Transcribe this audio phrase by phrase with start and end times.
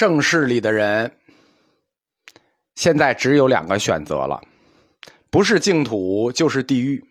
[0.00, 1.14] 盛世里的人，
[2.74, 4.42] 现在只有两个选择了，
[5.28, 7.04] 不是净土就是地狱。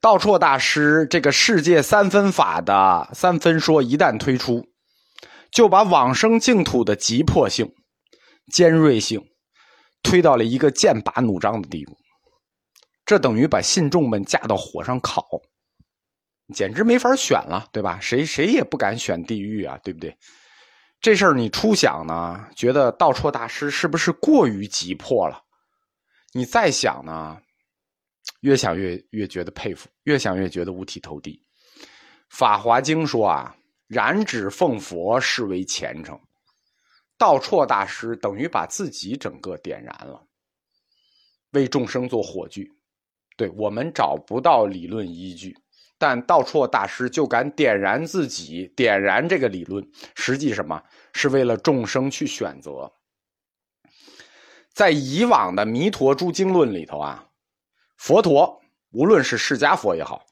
[0.00, 4.64] 道绰大师这个世界三分法的三分说一旦推出，
[5.50, 7.68] 就把往生净土的急迫性、
[8.52, 9.20] 尖锐性
[10.00, 11.96] 推到了一个剑拔弩张的地步。
[13.04, 15.26] 这等于把信众们架到火上烤，
[16.54, 17.98] 简直没法选了，对吧？
[18.00, 20.16] 谁谁也不敢选地狱啊，对不对？
[21.04, 25.38] 这事儿你初想呢，觉得道绰大师是不是过于急迫了？
[26.32, 27.38] 你再想呢，
[28.40, 31.38] 越想越越觉得佩服，越想越觉得五体投地。
[32.30, 33.54] 《法华经》说啊，
[33.86, 36.18] 燃指奉佛是为虔诚，
[37.18, 40.26] 道绰大师等于把自己整个点燃了，
[41.50, 42.66] 为众生做火炬。
[43.36, 45.54] 对我们找不到理论依据。
[46.06, 49.82] 但道绰大师就敢点燃自己，点燃这个理论，
[50.14, 50.82] 实际什么
[51.14, 52.92] 是为了众生去选择？
[54.74, 57.26] 在以往的弥陀诸经论里头啊，
[57.96, 58.60] 佛陀
[58.90, 60.26] 无论是释迦佛也好，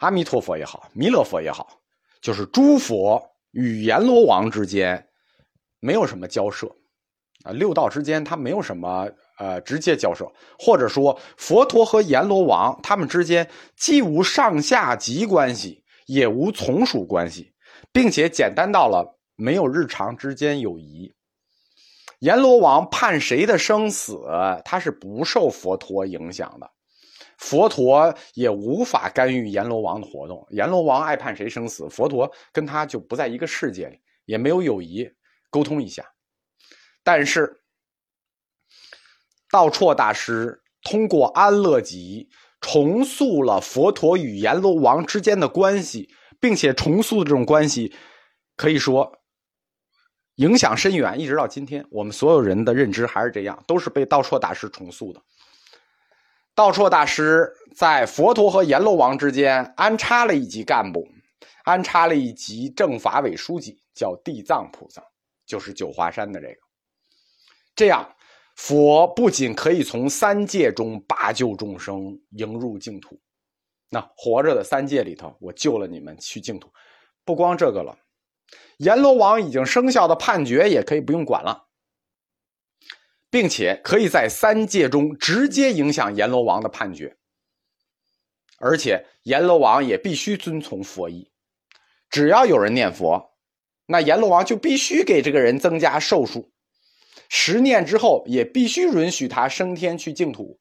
[0.00, 1.80] 阿弥陀佛也好，弥勒佛也好，
[2.20, 5.08] 就是诸佛与阎罗王之间
[5.80, 6.70] 没有什么交涉
[7.44, 9.08] 啊，六道之间他没有什么。
[9.36, 17.52] 呃，直接交涉，或者说佛陀和阎罗王他们之间既无上下级关系，也无从属关系，
[17.90, 21.12] 并且简单到了没有日常之间友谊。
[22.20, 24.20] 阎罗王判谁的生死，
[24.64, 26.70] 他是不受佛陀影响的，
[27.36, 30.46] 佛陀也无法干预阎罗王的活动。
[30.50, 35.10] 阎罗王爱判谁生死，佛陀跟他就不在一个世界里，也没有友谊
[35.50, 36.04] 沟通一下。
[37.04, 37.60] 但是。
[39.50, 42.28] 道绰大师通过安乐集
[42.60, 47.94] 重塑了佛陀与阎罗王之间的关系，并且重塑的这种关系，
[48.56, 49.20] 可以说
[50.36, 55.22] 影响深远，一直到今天，我们所有人的认知还是这样，都是被道绰大师重塑的。
[56.56, 61.06] 道绰大师在佛陀和阎罗王之间安插了一级干部，
[61.62, 65.00] 安插了一级政法委书记，叫地藏菩萨，
[65.46, 66.63] 就是九华山的这个，
[67.74, 68.10] 这样。
[68.56, 73.20] 佛不仅可以从三界中拔救众生，迎入净土。
[73.88, 76.72] 那活着的三界里头，我救了你们去净土。
[77.24, 77.98] 不光这个了，
[78.76, 81.66] 阎罗王已经生效的判决也可以不用管了，
[83.28, 87.16] 并且可以在三界中直接影响阎罗王的判决。
[88.58, 91.32] 而且阎罗王也必须遵从佛意，
[92.08, 93.34] 只要有人念佛，
[93.86, 96.53] 那阎罗王就必须给这个人增加寿数。
[97.28, 100.60] 十年之后，也必须允许他升天去净土。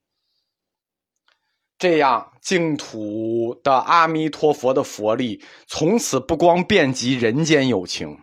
[1.78, 8.18] 这样，净土的阿弥陀佛的佛力从此不光遍及人间有情，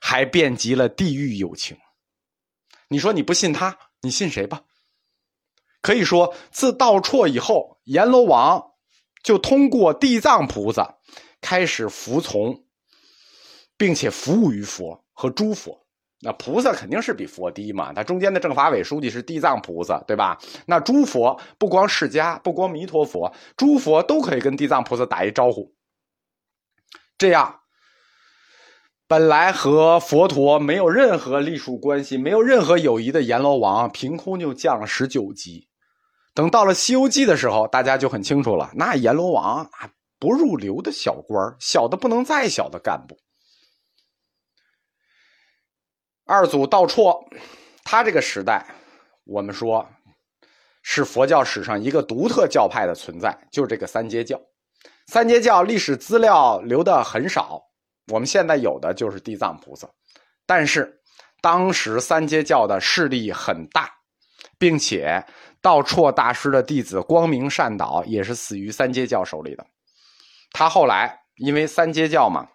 [0.00, 1.76] 还遍及了地狱有情。
[2.88, 4.64] 你说你不信他，你信谁吧？
[5.80, 8.72] 可以说，自道绰以后，阎罗王
[9.22, 10.98] 就通过地藏菩萨
[11.40, 12.64] 开始服从，
[13.76, 15.81] 并且服务于佛和诸佛。
[16.24, 20.38] 那菩萨肯定是比佛低嘛，他中间的政法委书记是地藏菩萨，对吧？
[20.66, 25.74] 那诸佛不光释迦，不光弥陀佛，诸佛都可以跟地藏菩萨打一招呼。
[27.18, 27.60] 这样，
[29.08, 35.66] 本来和佛陀没有任何隶属关系、没有任何友谊的阎罗王，凭空就降了十九级。
[36.34, 39.90] 等到了《西游记》的时候，大家就很清楚了，那阎罗王啊，
[40.20, 43.16] 不入流的小官小的不能再小的干部。
[46.24, 47.20] 二祖道绰，
[47.84, 48.64] 他这个时代，
[49.24, 49.86] 我们说
[50.82, 54.40] 是佛教史上一个独特教派的存在，就是这个三阶教。
[55.08, 57.60] 三阶教历史资料留的很少，
[58.12, 59.88] 我们现在有的就是地藏菩萨。
[60.46, 61.00] 但是
[61.40, 63.90] 当时三阶教的势力很大，
[64.58, 65.24] 并且
[65.60, 69.66] 道绰大师的弟子光明善导也是死于三阶教手里的。
[70.52, 72.48] 他后来因为三阶教嘛。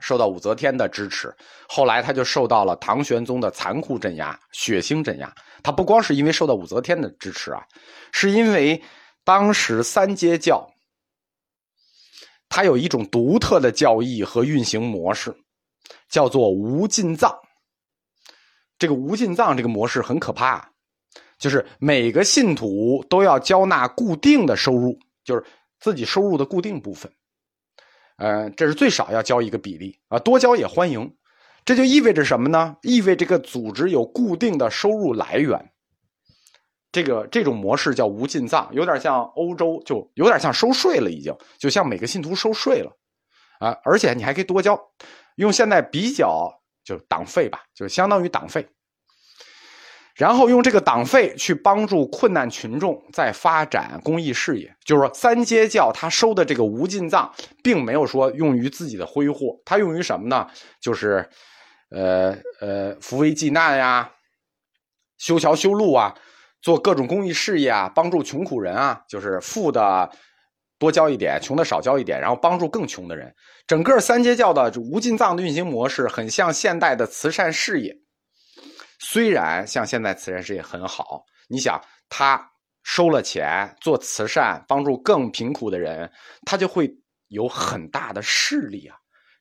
[0.00, 1.34] 受到武则天的支持，
[1.68, 5.34] 后来他就受到了唐玄宗的残酷镇压、血腥镇压。
[5.62, 7.62] 他不光是因为受到武则天的支持啊，
[8.12, 8.80] 是因为
[9.24, 10.66] 当时三阶教，
[12.48, 15.34] 它有一种独特的教义和运行模式，
[16.08, 17.36] 叫做无尽藏。
[18.78, 20.70] 这个无尽藏这个模式很可怕，
[21.38, 25.44] 就是每个信徒都要交纳固定的收入，就是
[25.80, 27.12] 自己收入的固定部分。
[28.18, 31.14] 呃，这是最少要交一个比例啊，多交也欢迎。
[31.64, 32.76] 这就意味着什么呢？
[32.82, 35.70] 意味这个组织有固定的收入来源。
[36.90, 42.90] 这个这种模式叫无尽藏，有点像欧洲，就有点像收税了，已经就像每个信徒收税了
[43.60, 43.78] 啊。
[43.84, 44.80] 而且你还可以多交，
[45.36, 46.50] 用现在比较
[46.82, 48.66] 就党费吧，就相当于党费。
[50.18, 57.32] 然后用这个党费去帮助困难群众在发展公益事业，就是说三阶教他收的这个无尽藏，
[57.62, 60.48] 并没有说用于自己的挥霍，他用于什么呢？
[60.80, 61.24] 就是，
[61.90, 64.10] 呃呃，扶危济难呀，
[65.18, 66.12] 修桥修路啊，
[66.60, 70.10] 做各种公益事业啊，帮助穷苦人啊，就是富的
[70.80, 73.32] 多交一点，穷的少交一点，然后帮助更穷的人。
[73.68, 77.94] 整个三阶教的无尽藏的运行模式，很像现代的慈善事业。
[78.98, 82.50] 虽然像现在慈善事业很好，你想他
[82.82, 86.10] 收了钱做慈善，帮助更贫苦的人，
[86.44, 86.90] 他就会
[87.28, 88.96] 有很大的势力啊。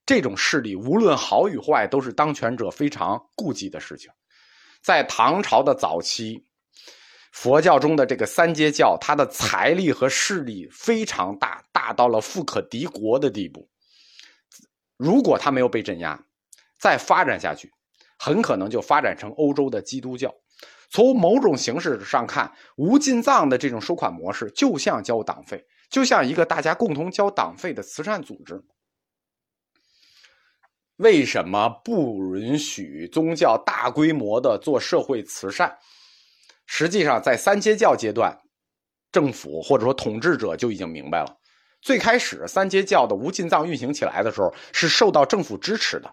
[0.06, 4.10] 这种势力无论好与坏，都是当权者非常顾忌的事情。
[4.82, 6.46] 在唐朝的早期，
[7.34, 13.70] 佛教中的这个三阶教，它的财力和势力非常大，大到了富可敌国的地步。
[14.96, 16.18] 如果他没有被镇压，
[16.80, 17.70] 再发展下去。
[18.18, 20.34] 很可能就发展成欧洲的基督教。
[20.90, 28.64] 从某种形式上看，无尽藏的这种收款模式就像交党费，就像一个大家共同交党费的慈善组织。
[30.96, 35.78] 为什么不允许宗教大规模的做社会慈善？
[36.66, 38.40] 实际上，在三阶教阶段，
[39.12, 41.38] 政府或者说统治者就已经明白了。
[41.82, 46.12] 最开始三阶教的无尽藏运行起来的时候，是受到政府支持的。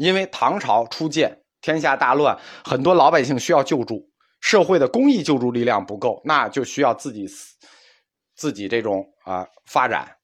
[0.00, 4.10] 因为唐朝初建，天下大乱，很多老百姓需要救助，
[4.40, 7.28] 社会的公益救助力量不够，那就需要自己
[8.34, 10.16] 自己这种啊发展。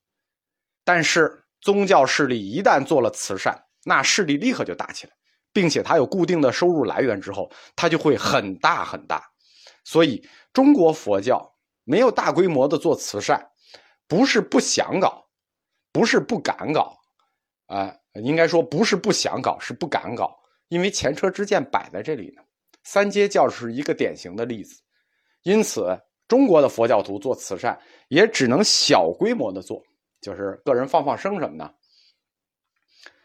[0.83, 5.13] 但是宗教势力一旦做了慈善，那势力立刻就大起来，
[5.53, 9.23] 并且它有固定的收入来源之后，它就会很大很大。
[9.83, 11.53] 所以中国佛教
[11.83, 13.47] 没有大规模的做慈善，
[14.07, 15.27] 不是不想搞，
[15.91, 16.97] 不是不敢搞，
[17.67, 17.93] 啊。
[18.23, 20.37] 应该说不是不想搞，是不敢搞，
[20.69, 22.41] 因为前车之鉴摆在这里呢。
[22.83, 24.81] 三阶教是一个典型的例子，
[25.43, 27.77] 因此中国的佛教徒做慈善
[28.07, 29.83] 也只能小规模的做，
[30.21, 31.73] 就是个人放放生什么的。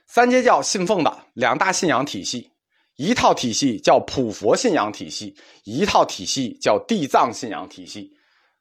[0.07, 2.51] 三阶教信奉的两大信仰体系，
[2.97, 5.35] 一套体系叫普佛信仰体系，
[5.65, 8.13] 一套体系叫地藏信仰体系。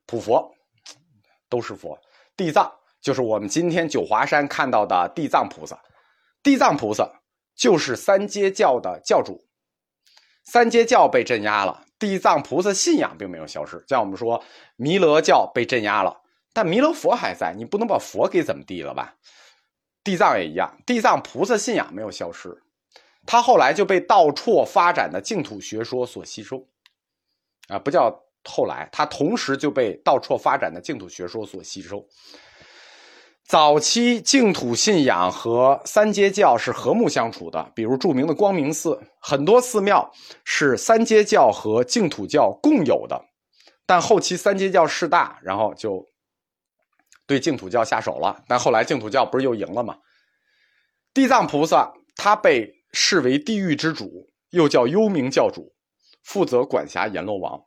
[0.06, 0.50] 普佛
[1.50, 1.98] 都是佛，
[2.38, 5.81] 地藏就是我们今天九华山看到的地藏菩萨。
[6.44, 7.22] 地藏菩萨
[7.56, 9.46] 就是三阶教的教主，
[10.44, 13.84] 三阶教被镇压了，地藏菩萨信仰并没有消失。
[13.88, 14.44] 像我们说
[14.76, 16.22] 弥勒教被镇压了，
[16.54, 19.16] 但弥勒佛还在，你不能把佛给怎么地了吧？
[20.04, 22.64] 地藏也一样，地藏菩萨信仰没有消失，
[23.28, 26.68] 他后来就被道绰发展的净土学说所吸收，
[27.68, 28.10] 啊，不叫
[28.44, 32.04] 后来，他同时就被道绰发展的净土学说所吸收。
[33.51, 40.09] 早期净土信仰和三阶教是和睦相处的，比如著名的光明寺，很多寺庙
[40.45, 43.25] 是三阶教和净土教共有的。
[43.86, 46.07] 但后期三阶教势大，然后就
[47.27, 48.42] 对净土教下手了。
[48.48, 49.97] 但后来净土教不是又赢了吗？
[51.13, 55.74] 地藏菩萨他被视为地狱之主，又叫幽冥教主，
[56.24, 57.62] 负责管辖阎罗王。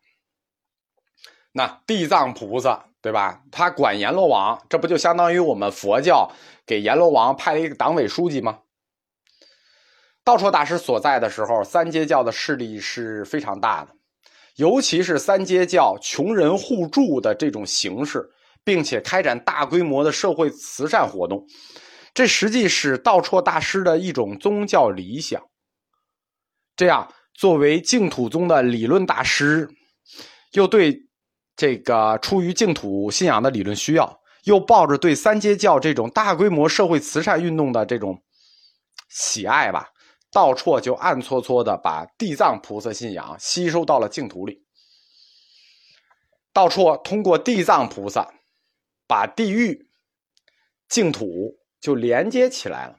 [1.52, 2.86] 那地藏菩萨。
[3.04, 3.38] 对吧？
[3.52, 6.26] 他管阎罗王，这不就相当于我们佛教
[6.64, 8.60] 给阎罗王派了一个党委书记吗？
[10.24, 13.90] 道绰大师所在的时候，三阶教的势力是非常大的，
[14.56, 18.26] 尤其是三阶教穷人互助的这种形式，
[18.64, 21.46] 并且开展大规模的社会慈善活动，
[22.14, 25.42] 这实际是道绰大师的一种宗教理想。
[26.74, 29.68] 这样，作为净土宗的理论大师，
[30.52, 31.04] 又对。
[31.56, 38.20] 这个出于净土信仰的理论需要，又抱着对三阶教这种大规模社会慈善运动的这种
[39.08, 39.90] 喜爱吧，
[40.32, 44.64] 道绰就暗搓搓的把地藏菩萨信仰吸收到了净土里。
[46.52, 48.34] 道绰通过地藏菩萨，
[49.06, 49.88] 把地狱、
[50.88, 52.98] 净土就连接起来了，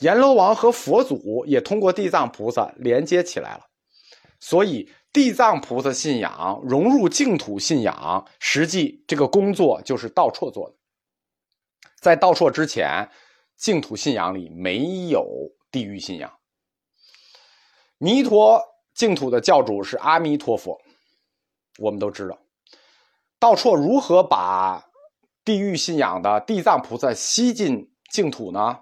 [0.00, 3.66] 阎罗王和佛祖也通过地藏菩萨连接起来了，
[4.40, 4.90] 所以。
[5.12, 10.76] 地藏菩萨信仰融入净土信仰，实际这个工作就是道绰做的。
[12.00, 13.10] 在道绰之前，
[13.56, 15.26] 净土信仰里没有
[15.70, 16.32] 地狱信仰。
[17.98, 18.62] 弥陀
[18.94, 20.80] 净土的教主是阿弥陀佛，
[21.78, 22.38] 我们都知道。
[23.38, 24.86] 道绰如何把
[25.44, 28.78] 地狱信仰的地藏菩萨吸进净土呢？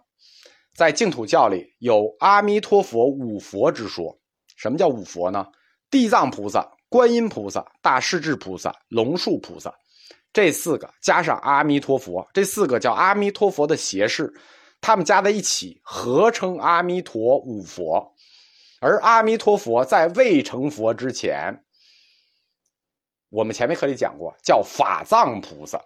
[0.74, 4.20] 在净土教里有阿弥陀佛五佛之说。
[4.56, 5.46] 什么叫五佛呢？
[5.90, 9.74] 地藏菩萨、观音菩萨、大势至菩萨、龙树菩萨，
[10.32, 14.32] 这四个加上阿弥陀佛，这四个叫阿弥陀佛的胁侍，
[14.80, 18.14] 他们加在一起合称阿弥陀五佛。
[18.80, 21.64] 而阿弥陀佛在未成佛之前，
[23.30, 25.80] 我们前面课里讲过，叫法藏菩萨。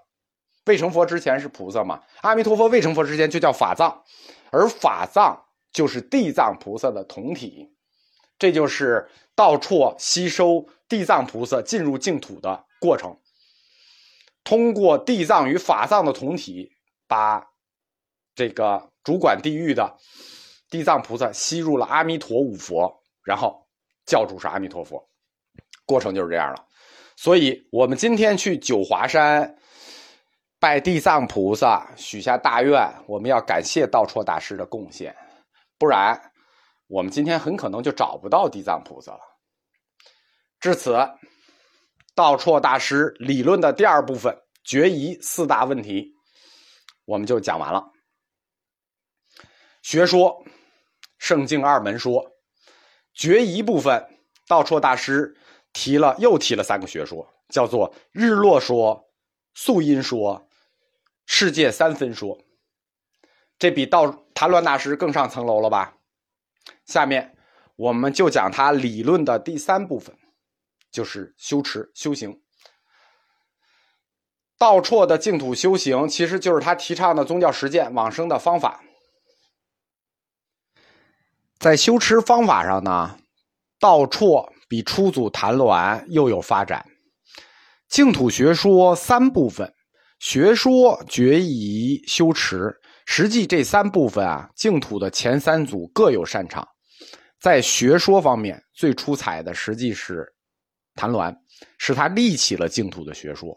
[0.66, 2.02] 未成佛之前是菩萨嘛？
[2.20, 4.02] 阿弥陀佛未成佛之前就叫法藏，
[4.50, 5.42] 而法藏
[5.72, 7.68] 就是地藏菩萨的同体。
[8.38, 13.16] 这就是道绰吸收地藏菩萨进入净土的过程。
[14.44, 16.72] 通过地藏与法藏的同体，
[17.06, 17.46] 把
[18.34, 19.96] 这个主管地狱的。
[20.68, 23.68] 地藏菩萨吸入了阿弥陀五佛，然后
[24.06, 25.06] 教主是阿弥陀佛，
[25.84, 26.66] 过程就是这样了。
[27.14, 29.54] 所以，我们今天去九华山
[30.58, 35.14] 拜地藏菩萨，许下大愿，我们要感谢道绰大师的贡献，
[35.78, 36.31] 不然
[36.92, 39.20] 我们今天很可能就找不到地藏菩萨了。
[40.60, 40.94] 至此，
[42.14, 46.12] 道绰大师理论的第二部分决疑四大问题，
[47.06, 47.90] 我们就讲完了。
[49.82, 50.44] 学说。
[51.18, 52.32] 圣境二门说，
[53.14, 54.18] 决疑部分，
[54.48, 55.36] 道绰大师
[55.72, 59.08] 提了又提了三个学说，叫做日落说、
[59.54, 60.48] 素因说、
[61.26, 62.36] 世界三分说。
[63.56, 65.96] 这比道谭鸾大师更上层楼了吧？
[66.86, 67.36] 下面
[67.76, 70.14] 我们就讲他理论的第三部分，
[70.90, 72.40] 就是修持修行。
[74.58, 78.82] 道绰的净土修行，其实就是他提倡的宗教实践往生的方法。
[81.58, 83.18] 在修持方法上呢，
[83.80, 86.86] 道绰比初祖谭鸾又有发展。
[87.88, 89.74] 净土学说三部分：
[90.18, 92.80] 学说、决疑、修持。
[93.04, 96.66] 实际这三部分啊，净土的前三祖各有擅长。
[97.42, 100.24] 在学说方面，最出彩的实际是
[100.94, 101.36] 谭鸾，
[101.76, 103.52] 是他立起了净土的学说。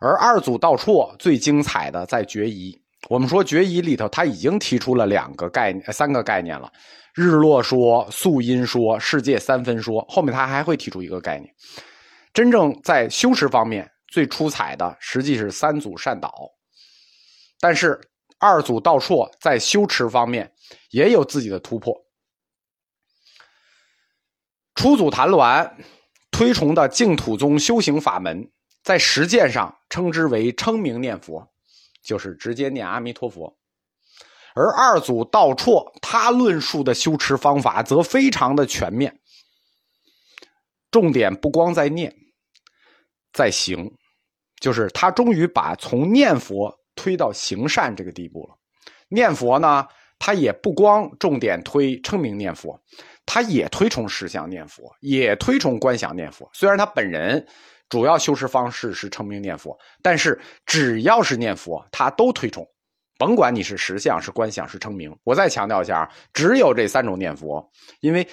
[0.00, 2.80] 而二祖道绰最精彩的在决疑。
[3.08, 6.72] 我们说决疑里头，他已经提出了两个概念、三个概念了。
[7.14, 11.52] 日落说、素因说、世界三分说，后面他还会提出一个概念。
[12.32, 16.32] 真正在修持方面最出彩的，实际是三祖善导。
[17.58, 18.00] 但是
[18.38, 20.50] 二祖道绰在修持方面
[20.90, 21.92] 也有自己的突破。
[24.74, 25.70] 初祖谭鸾
[26.30, 28.50] 推崇的净土宗修行法门，
[28.82, 31.48] 在实践上称之为称名念佛，
[32.02, 33.56] 就是直接念阿弥陀佛。
[34.56, 39.20] 而二祖道绰他论述的修持方法则非常的全面，
[40.90, 42.14] 重点不光在念，
[43.32, 43.92] 在行，
[44.60, 48.56] 就是他终于把从念佛推到行善这个地步了。
[49.08, 49.88] 念佛呢，
[50.20, 52.80] 他也不光重点推称名念佛，
[53.26, 56.48] 他也推崇实相念佛，也推崇观想念佛。
[56.52, 57.46] 虽然他本人
[57.88, 62.68] 主要修持方式是称名念佛，但是只要是念佛，他都推崇。
[63.16, 68.28] 甭管你是实相是观想是称名，我再强调一下，只有这三种念佛，因为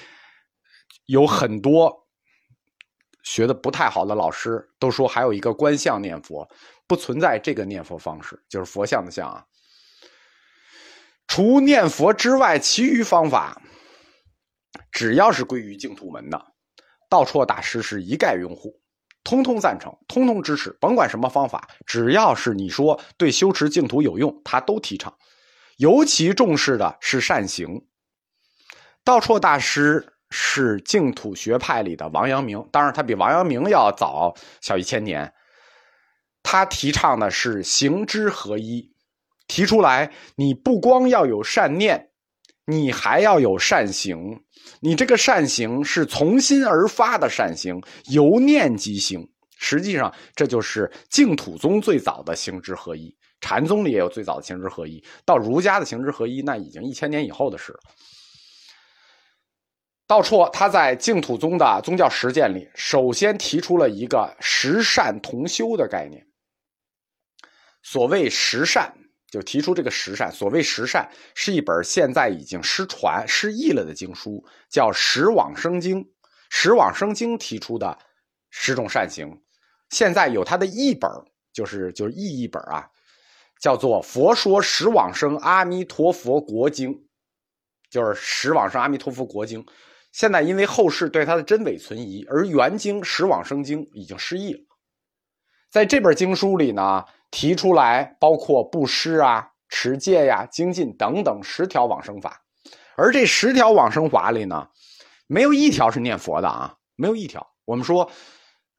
[1.05, 2.07] 有很多
[3.24, 6.50] 学的不太好的老师都说还有一个观相念佛，
[6.88, 9.45] 不存在这个念佛方式，就是佛像的像啊。
[11.27, 13.62] 除念佛之外，其余方法
[14.91, 16.53] 只要是归于净土门的，
[17.09, 18.79] 道绰大师是一概拥护。
[19.23, 25.15] 通通赞成，通通支持，甭管什么方法，只要是你说对修持净土有用，他都提倡。
[25.77, 27.85] 尤其重视的是善行。
[29.03, 35.33] 道绰大师是净土学派里的王阳明，当然他比王阳明要早小一千年。
[36.43, 38.93] 他提倡的是行知合一，
[39.47, 42.10] 提出来你不光要有善念，
[42.71, 44.17] 你还要有善行。
[44.79, 49.27] 你这个善行是从心而发的善行，由念即行。
[49.57, 53.13] 实际上，这就是净土宗最早的行知合一。
[53.41, 57.79] 禅宗里也有最早的行知合一，到儒家的行知合一，那已经一千年以后的事了。
[60.07, 66.25] 道绰他在净土宗的宗教实践里，首先提出了一个十善同修的概念。
[67.83, 68.93] 所谓十善。
[69.31, 76.03] 就提出这个十善，所谓十善是一本现在已经失传、失译了的经书，叫《十往生经》。
[76.50, 77.97] 《十往生经》提出的
[78.50, 79.41] 十种善行，
[79.89, 81.09] 现在有它的译本，
[81.53, 82.85] 就是就是译译本啊，
[83.61, 86.93] 叫做《佛说十往生阿弥陀佛国经》，
[87.89, 89.63] 就是《十往生阿弥陀佛国经》。
[90.11, 94.59] 现在因为后世对它的真伪存疑，而原经《十往生经》已经失译了。
[95.71, 97.03] 在这本经书里呢。
[97.33, 102.41] 提出来，包括布施啊、持戒呀、精进等等十条往生法，
[102.97, 104.67] 而这十条往生法里呢，
[105.27, 107.47] 没有一条是念佛的啊，没有一条。
[107.63, 108.11] 我们说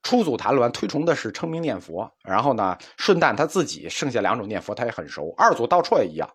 [0.02, 5.32] 初祖谭鸾推崇的是称名念佛，然后呢，顺带他自己剩下两种念佛他也很熟。
[5.38, 6.28] 二祖道绰也一样，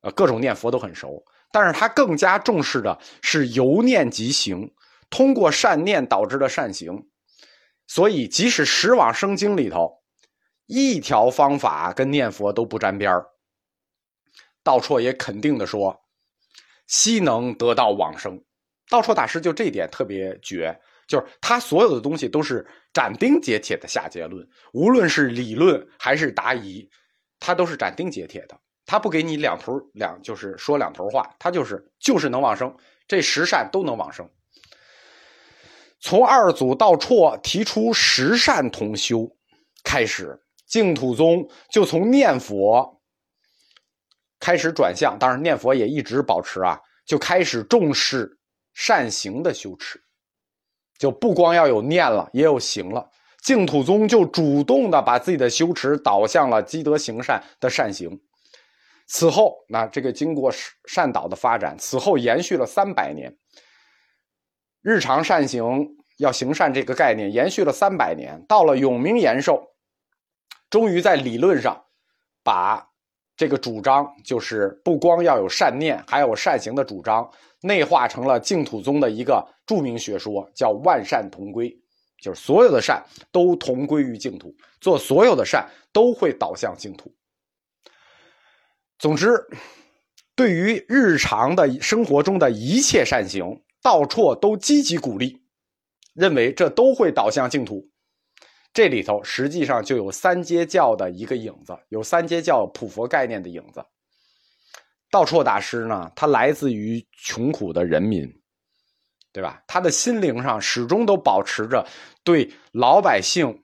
[0.00, 1.22] 呃，各种念佛都很熟，
[1.52, 4.72] 但是他更加重视的是由念及行，
[5.10, 7.06] 通过善念导致的善行。
[7.86, 10.02] 所以，即使《十往生经》里头
[10.66, 13.26] 一条方法跟念佛都不沾边儿，
[14.62, 16.04] 道绰也肯定的说
[16.88, 18.42] ：“悉能得到往生。”
[18.88, 26.88] 道绰大师就这点特别绝，就是他所有的东西都是斩钉截铁的下结论，无论是理论还是答疑，
[27.40, 28.58] 他都是斩钉截铁的。
[28.86, 32.76] 他不给你两头两，就是说两头话，他就是就是能往生，
[33.08, 34.30] 这十善都能往生。
[36.04, 39.26] 从二祖道绰提出十善同修
[39.82, 43.00] 开始，净土宗就从念佛
[44.38, 48.38] 开始转向，当然念佛也一直保持啊，就开始重视
[48.74, 49.98] 善行的修持，
[50.98, 53.08] 就不光要有念了，也有行了。
[53.42, 58.20] 净土宗就主动的把自己的修持导向了积德行善的善行。
[59.06, 60.52] 此后，那这个经过
[60.86, 63.34] 善导的发展，此后延续了三百年。
[64.84, 69.66] 日常善行要行善这个概念延续了三百年，到了永明延寿，
[70.68, 71.82] 终于在理论上
[72.42, 72.86] 把
[73.34, 77.26] 这个主张，就是不光要有善念，还有善行的主张，
[77.62, 81.74] 内化成了净土宗的一个著名学说，叫万善同归，
[82.20, 87.10] 就是所有的善都同归于净土，做所有的善都会导向净土。
[88.98, 89.32] 总之，
[90.36, 95.42] 对于日常的生活中的一切善行，道绰都积极鼓励，
[96.14, 97.86] 认为这都会导向净土。
[98.72, 103.84] 这里头实际上就有三阶教的一个影子，有三阶教普佛概念的影子。
[105.10, 108.26] 道绰大师呢，他来自于穷苦的人民，
[109.34, 109.62] 对吧？
[109.66, 111.86] 他的心灵上始终都保持着
[112.24, 113.62] 对老百姓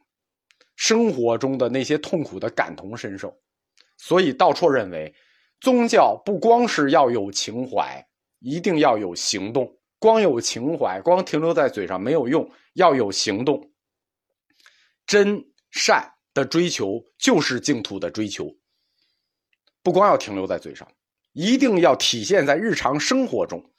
[0.77, 3.35] 生活中的那些痛苦的感同身受，
[3.97, 5.15] 所以道绰认为。
[5.61, 8.07] 宗教不光是要有情怀，
[8.39, 9.80] 一定要有行动。
[10.01, 13.71] 光有情怀，光停留在嘴上没有用，要有行动。
[15.07, 18.57] 真善的追求就是净土的追求，
[19.83, 20.91] 不光要停留在嘴上，
[21.33, 23.71] 一定要体现在日常生活中，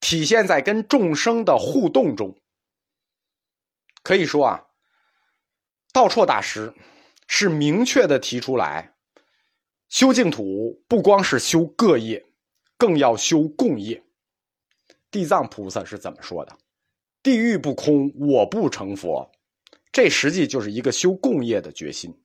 [0.00, 2.36] 体现在跟众生的互动中。
[4.02, 4.66] 可以说啊，
[5.92, 6.74] 道绰大师
[7.28, 8.96] 是明确的提出来。
[9.88, 12.26] 修净土不光是修各业，
[12.76, 14.02] 更要修共业。
[15.12, 16.58] 地藏菩萨是怎么说的
[17.22, 19.30] ？“地狱不空，我不成佛。”
[19.92, 22.18] 这实际就是一个修共业的决心。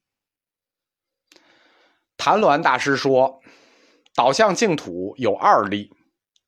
[2.16, 3.42] 谭鸾大师说
[4.16, 5.94] ：“导向净土有二力，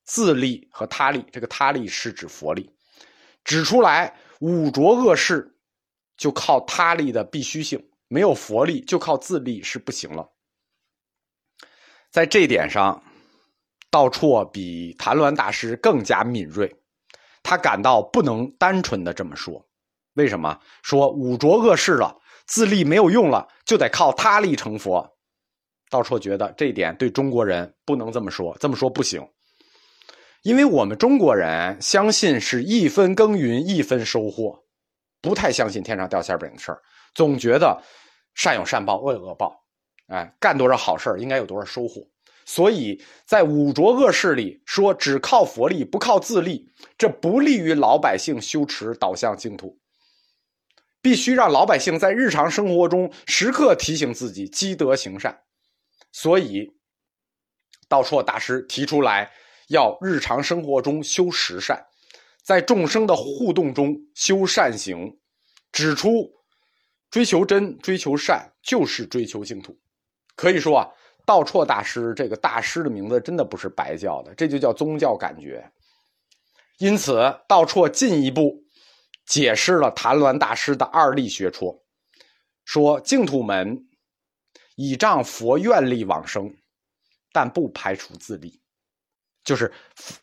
[0.06, 1.26] 自力和他力。
[1.32, 2.74] 这个他力是指佛力，
[3.44, 5.58] 指出来五浊恶世
[6.16, 10.32] 就靠他力的必须性，没有佛力就靠自力是不行了。”
[12.10, 13.04] 在这点上，
[13.90, 16.74] 道绰比谭鸾大师更加敏锐。
[17.42, 19.66] 他感到不能单纯的这么说。
[20.14, 20.60] 为什么？
[20.84, 25.18] 说五浊恶世了，自立没有用了，就得靠他力成佛。
[25.90, 29.26] 道绰觉得这一点对中国人不能这么说，这么说不行。
[30.44, 34.64] 因为我们中国人相信是一分耕耘一分收获，
[35.22, 36.82] 不太相信天上掉馅饼的事儿，
[37.16, 37.82] 总觉得
[38.36, 39.64] 善有善报，恶有恶报。
[40.08, 42.02] 哎，干多少好事应该有多少收获。
[42.52, 49.78] 所以在五浊恶世里说，只靠佛力不靠自力，这不利于老百姓修持导向净土。
[51.00, 55.42] 必须让老百姓在日常生活中时刻提醒自己积德行善。
[56.12, 56.74] 所以，
[57.88, 59.32] 道绰大师提出来，
[59.68, 61.86] 要日常生活中修十善，
[62.42, 65.20] 在众生的互动中修善行，
[65.72, 66.32] 指出
[67.12, 69.80] 追求真、追求善就是追求净土。
[70.36, 70.90] 可以说啊，
[71.30, 75.64] 道绰大师这个大师的名字真的不是白叫的，这就叫宗教感觉。
[76.80, 78.64] 因此，道绰进一步
[79.28, 81.80] 解释了谭鸾大师的二力学说，
[82.66, 83.78] 说净土门
[84.76, 86.52] 倚仗佛愿力往生，
[87.32, 88.60] 但不排除自立，
[89.44, 89.72] 就是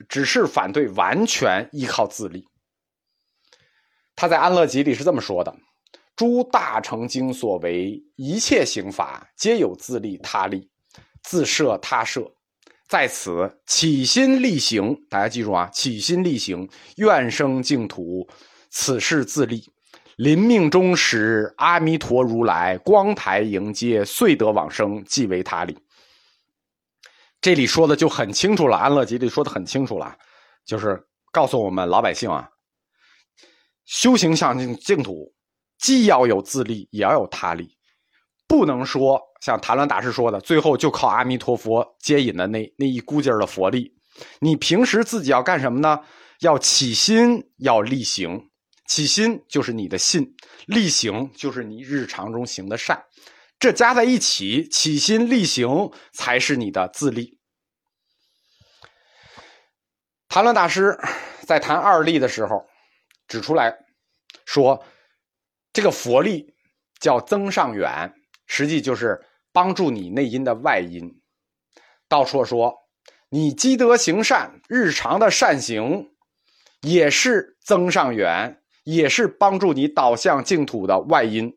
[0.09, 2.45] 只是反对完全依靠自立。
[4.17, 5.55] 他在《安乐集》里是这么说的。
[6.17, 10.69] 诸大乘经所为一切行法，皆有自利他利，
[11.27, 12.33] 自设他设，
[12.89, 14.97] 在此起心立行。
[15.11, 18.27] 大家记住啊，起心立行，愿生净土，
[18.71, 19.69] 此事自立。
[20.17, 25.77] 临命终时，阿弥陀如来光台迎接，遂得往生，即为他利。
[27.41, 30.17] 这里说的就很清楚了，《安乐集》里说的很清楚了，
[30.65, 32.49] 就是告诉我们老百姓啊，
[33.85, 35.35] 修行向净净土。
[35.79, 37.77] 既要有自利，也要有他利，
[38.49, 43.95] 不能说像谭论大师说的，最后就靠阿弥陀佛接引的那那一股劲儿的佛力。
[44.41, 46.01] 你平时自己要干什么呢？
[46.41, 48.51] 要起心，要力行。
[48.89, 50.35] 起心就是你的信，
[50.67, 53.01] 力行就是你日常中行的善。
[53.61, 57.39] 这加在一起，起心力行才是你的自立。
[60.29, 60.99] 谭论大师
[61.43, 62.67] 在谈二力的时候，
[63.29, 63.73] 指出来
[64.45, 64.85] 说，
[65.73, 66.53] 这个佛力
[66.99, 68.13] 叫增上远，
[68.49, 69.25] 实际就是
[69.57, 71.19] 帮助你内因的外因。
[72.11, 72.75] 道绰说，
[73.31, 76.11] 你积德行善，日常的善行
[76.83, 81.57] 也是增上缘，也是帮助你导向净土的外因。